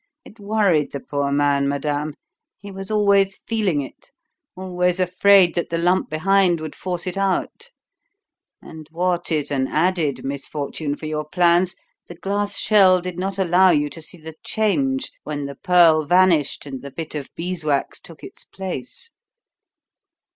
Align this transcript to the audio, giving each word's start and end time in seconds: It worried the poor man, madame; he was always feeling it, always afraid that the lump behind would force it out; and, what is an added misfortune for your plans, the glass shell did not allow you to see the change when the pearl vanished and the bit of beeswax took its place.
It 0.25 0.39
worried 0.39 0.93
the 0.93 0.99
poor 0.99 1.31
man, 1.31 1.69
madame; 1.69 2.15
he 2.57 2.71
was 2.71 2.89
always 2.89 3.37
feeling 3.45 3.81
it, 3.81 4.09
always 4.55 4.99
afraid 4.99 5.53
that 5.53 5.69
the 5.69 5.77
lump 5.77 6.09
behind 6.09 6.59
would 6.59 6.75
force 6.75 7.05
it 7.05 7.17
out; 7.17 7.69
and, 8.63 8.87
what 8.89 9.31
is 9.31 9.51
an 9.51 9.67
added 9.67 10.25
misfortune 10.25 10.95
for 10.95 11.05
your 11.05 11.25
plans, 11.29 11.75
the 12.07 12.15
glass 12.15 12.57
shell 12.57 12.99
did 12.99 13.19
not 13.19 13.37
allow 13.37 13.69
you 13.69 13.91
to 13.91 14.01
see 14.01 14.17
the 14.17 14.33
change 14.43 15.11
when 15.23 15.43
the 15.45 15.53
pearl 15.53 16.03
vanished 16.07 16.65
and 16.65 16.81
the 16.81 16.89
bit 16.89 17.13
of 17.13 17.29
beeswax 17.35 17.99
took 17.99 18.23
its 18.23 18.43
place. 18.45 19.11